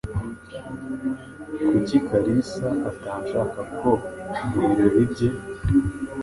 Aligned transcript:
Kuki 1.67 1.97
Kalisa 2.07 2.67
atanshaka 2.91 3.59
ko 3.79 3.91
mubirori 4.49 5.03
bye? 5.11 5.29